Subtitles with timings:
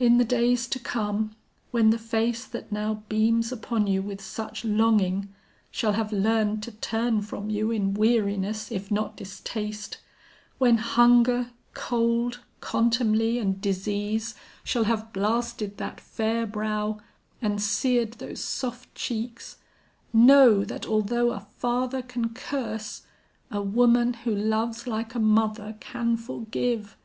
[0.00, 1.36] In the days to come,
[1.70, 5.32] when the face that now beams upon you with such longing,
[5.70, 9.98] shall have learned to turn from you in weariness, if not distaste,
[10.58, 16.98] when hunger, cold, contumely and disease shall have blasted that fair brow
[17.40, 19.58] and seared those soft cheeks,
[20.12, 23.02] know, that although a father can curse,
[23.52, 26.96] a woman who loves like a mother can forgive.